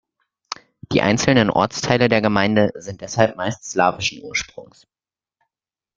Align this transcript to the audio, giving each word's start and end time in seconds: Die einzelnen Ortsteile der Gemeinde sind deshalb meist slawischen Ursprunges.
Die 0.93 1.03
einzelnen 1.03 1.51
Ortsteile 1.51 2.09
der 2.09 2.21
Gemeinde 2.23 2.71
sind 2.73 3.01
deshalb 3.01 3.35
meist 3.37 3.63
slawischen 3.69 4.23
Ursprunges. 4.23 4.87